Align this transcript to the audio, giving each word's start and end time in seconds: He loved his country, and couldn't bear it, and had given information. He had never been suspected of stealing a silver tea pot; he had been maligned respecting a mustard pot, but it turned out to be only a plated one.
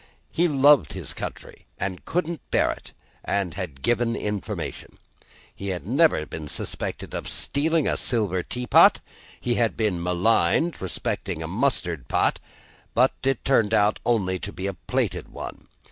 He 0.31 0.47
loved 0.47 0.93
his 0.93 1.13
country, 1.13 1.67
and 1.77 2.05
couldn't 2.05 2.41
bear 2.49 2.71
it, 2.71 2.91
and 3.23 3.53
had 3.53 3.83
given 3.83 4.15
information. 4.15 4.97
He 5.53 5.67
had 5.67 5.85
never 5.85 6.25
been 6.25 6.47
suspected 6.47 7.13
of 7.13 7.29
stealing 7.29 7.87
a 7.87 7.95
silver 7.97 8.41
tea 8.41 8.65
pot; 8.65 8.99
he 9.39 9.53
had 9.61 9.77
been 9.77 10.01
maligned 10.01 10.81
respecting 10.81 11.43
a 11.43 11.47
mustard 11.47 12.07
pot, 12.07 12.39
but 12.95 13.13
it 13.21 13.45
turned 13.45 13.75
out 13.75 13.97
to 13.97 14.01
be 14.01 14.65
only 14.65 14.65
a 14.65 14.73
plated 14.73 15.29
one. 15.29 15.67